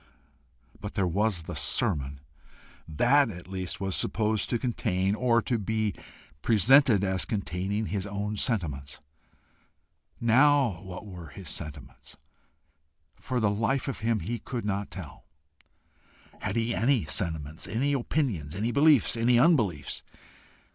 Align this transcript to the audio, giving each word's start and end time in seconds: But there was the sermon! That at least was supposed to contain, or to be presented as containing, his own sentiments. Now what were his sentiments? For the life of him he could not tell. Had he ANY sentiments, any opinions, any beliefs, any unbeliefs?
But 0.79 0.95
there 0.95 1.05
was 1.05 1.43
the 1.43 1.55
sermon! 1.55 2.21
That 2.87 3.29
at 3.29 3.47
least 3.47 3.79
was 3.79 3.95
supposed 3.95 4.49
to 4.49 4.57
contain, 4.57 5.13
or 5.13 5.43
to 5.43 5.59
be 5.59 5.93
presented 6.41 7.03
as 7.03 7.23
containing, 7.23 7.85
his 7.85 8.07
own 8.07 8.35
sentiments. 8.35 8.99
Now 10.19 10.81
what 10.81 11.05
were 11.05 11.27
his 11.27 11.49
sentiments? 11.49 12.17
For 13.17 13.39
the 13.39 13.51
life 13.51 13.87
of 13.87 13.99
him 13.99 14.21
he 14.21 14.39
could 14.39 14.65
not 14.65 14.89
tell. 14.89 15.27
Had 16.39 16.55
he 16.55 16.73
ANY 16.73 17.05
sentiments, 17.05 17.67
any 17.67 17.93
opinions, 17.93 18.55
any 18.55 18.71
beliefs, 18.71 19.15
any 19.15 19.37
unbeliefs? 19.37 20.01